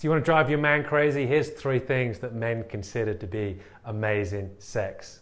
[0.00, 1.26] So you want to drive your man crazy?
[1.26, 5.20] Here's three things that men consider to be amazing sex.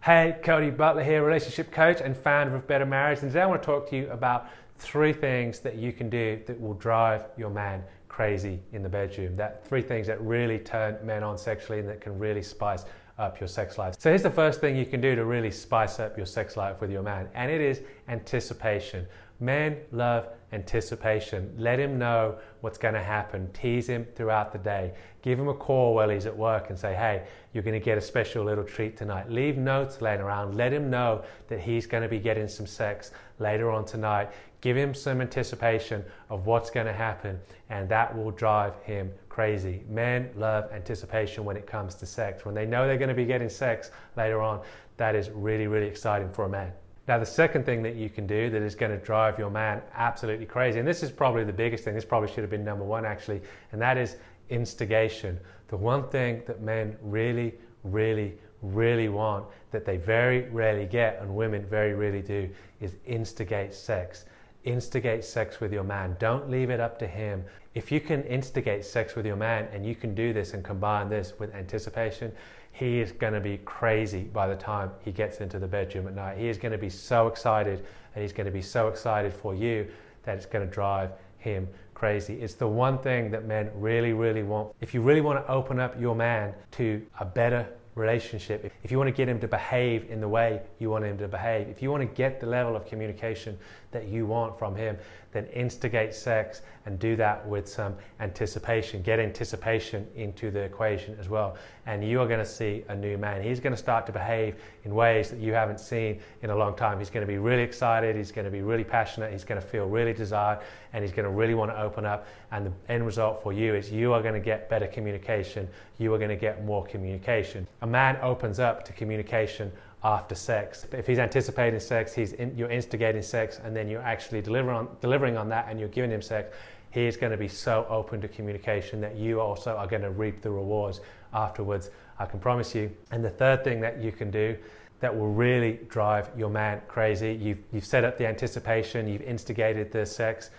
[0.00, 3.22] Hey, Cody Butler here, relationship coach and founder of Better Marriage.
[3.22, 4.46] And today I want to talk to you about
[4.78, 9.34] three things that you can do that will drive your man crazy in the bedroom.
[9.34, 12.84] That three things that really turn men on sexually and that can really spice
[13.18, 13.94] up your sex life.
[13.98, 16.80] So here's the first thing you can do to really spice up your sex life
[16.80, 19.06] with your man, and it is anticipation.
[19.40, 21.54] Men love anticipation.
[21.58, 23.50] Let him know what's going to happen.
[23.52, 24.94] Tease him throughout the day.
[25.22, 27.98] Give him a call while he's at work and say, hey, you're going to get
[27.98, 29.30] a special little treat tonight.
[29.30, 30.56] Leave notes laying around.
[30.56, 34.30] Let him know that he's going to be getting some sex later on tonight.
[34.60, 37.38] Give him some anticipation of what's going to happen,
[37.70, 39.82] and that will drive him crazy.
[39.88, 42.44] Men love anticipation when it comes to sex.
[42.44, 44.62] When they know they're going to be getting sex later on,
[44.96, 46.72] that is really, really exciting for a man.
[47.06, 49.80] Now, the second thing that you can do that is going to drive your man
[49.94, 52.84] absolutely crazy, and this is probably the biggest thing, this probably should have been number
[52.84, 54.16] one actually, and that is
[54.48, 55.38] instigation.
[55.68, 61.34] The one thing that men really, really, really want that they very rarely get, and
[61.34, 62.48] women very rarely do,
[62.80, 64.24] is instigate sex.
[64.64, 66.16] Instigate sex with your man.
[66.18, 67.44] Don't leave it up to him.
[67.74, 71.08] If you can instigate sex with your man and you can do this and combine
[71.08, 72.32] this with anticipation,
[72.72, 76.14] he is going to be crazy by the time he gets into the bedroom at
[76.14, 76.38] night.
[76.38, 77.84] He is going to be so excited
[78.14, 79.86] and he's going to be so excited for you
[80.24, 82.34] that it's going to drive him crazy.
[82.40, 84.74] It's the one thing that men really, really want.
[84.80, 87.66] If you really want to open up your man to a better
[87.96, 91.18] relationship, if you want to get him to behave in the way you want him
[91.18, 93.58] to behave, if you want to get the level of communication
[93.90, 94.96] that you want from him,
[95.32, 99.02] then instigate sex and do that with some anticipation.
[99.02, 101.56] Get anticipation into the equation as well.
[101.86, 103.42] And you are going to see a new man.
[103.42, 106.74] He's going to start to behave in ways that you haven't seen in a long
[106.74, 106.98] time.
[106.98, 109.66] He's going to be really excited, he's going to be really passionate, he's going to
[109.66, 110.60] feel really desired,
[110.92, 112.26] and he's going to really want to open up.
[112.50, 116.12] And the end result for you is you are going to get better communication, you
[116.14, 117.66] are going to get more communication.
[117.86, 119.70] A man opens up to communication
[120.02, 120.84] after sex.
[120.90, 124.88] If he's anticipating sex, he's in, you're instigating sex, and then you're actually delivering on,
[125.00, 126.52] delivering on that, and you're giving him sex.
[126.90, 130.10] He is going to be so open to communication that you also are going to
[130.10, 131.00] reap the rewards
[131.32, 131.90] afterwards.
[132.18, 132.90] I can promise you.
[133.12, 134.56] And the third thing that you can do
[134.98, 137.38] that will really drive your man crazy.
[137.40, 140.50] You've, you've set up the anticipation, you've instigated the sex.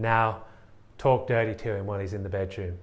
[0.00, 0.42] Now,
[0.98, 2.76] talk dirty to him while he's in the bedroom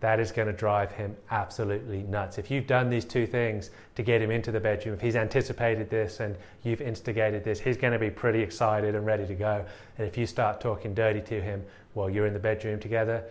[0.00, 2.36] that is going to drive him absolutely nuts.
[2.38, 5.88] If you've done these two things to get him into the bedroom, if he's anticipated
[5.88, 9.64] this and you've instigated this, he's going to be pretty excited and ready to go.
[9.96, 11.64] And if you start talking dirty to him
[11.94, 13.24] while you're in the bedroom together,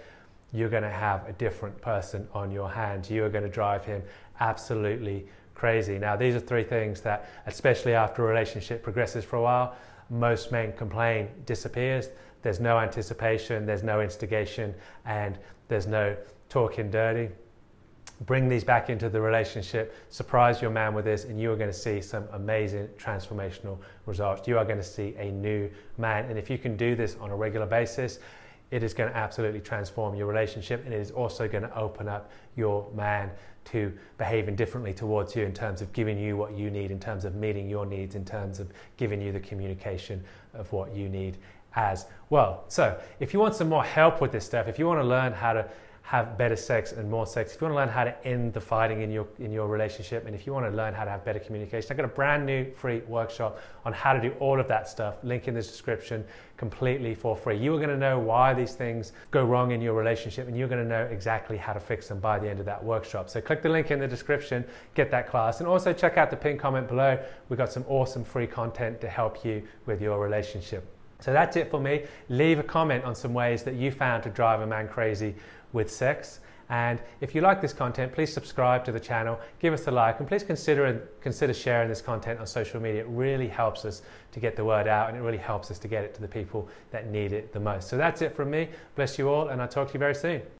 [0.52, 3.12] you're going to have a different person on your hands.
[3.12, 4.02] You are going to drive him
[4.40, 6.00] absolutely crazy.
[6.00, 9.76] Now, these are three things that, especially after a relationship progresses for a while,
[10.10, 12.10] most men complain disappears.
[12.42, 14.74] There's no anticipation, there's no instigation,
[15.06, 15.38] and
[15.68, 16.16] there's no
[16.50, 17.30] talking dirty.
[18.22, 21.70] Bring these back into the relationship, surprise your man with this, and you are going
[21.70, 24.48] to see some amazing transformational results.
[24.48, 26.26] You are going to see a new man.
[26.26, 28.20] And if you can do this on a regular basis,
[28.72, 32.08] it is going to absolutely transform your relationship and it is also going to open
[32.08, 33.30] up your man
[33.66, 37.26] to behaving differently towards you in terms of giving you what you need, in terms
[37.26, 40.24] of meeting your needs, in terms of giving you the communication
[40.54, 41.38] of what you need
[41.76, 42.64] as well.
[42.68, 45.34] So, if you want some more help with this stuff, if you want to learn
[45.34, 45.68] how to
[46.06, 48.62] have better sex and more sex, if you want to learn how to end the
[48.62, 51.26] fighting in your in your relationship, and if you want to learn how to have
[51.26, 54.68] better communication, I've got a brand new free workshop on how to do all of
[54.68, 55.16] that stuff.
[55.24, 56.24] Link in the description,
[56.58, 57.58] completely for free.
[57.58, 60.68] You are going to know why these things go wrong in your relationship, and you're
[60.68, 63.28] going to know exactly how to fix them by the end of that workshop.
[63.28, 66.38] So click the link in the description, get that class, and also check out the
[66.38, 67.18] pinned comment below.
[67.50, 70.95] We've got some awesome free content to help you with your relationship.
[71.20, 72.04] So that's it for me.
[72.30, 75.36] Leave a comment on some ways that you found to drive a man crazy
[75.74, 76.40] with sex.
[76.70, 80.20] And if you like this content, please subscribe to the channel, give us a like,
[80.20, 83.02] and please consider consider sharing this content on social media.
[83.02, 85.88] It really helps us to get the word out, and it really helps us to
[85.88, 87.88] get it to the people that need it the most.
[87.88, 88.70] So that's it from me.
[88.96, 90.42] Bless you all, and I'll talk to you very soon.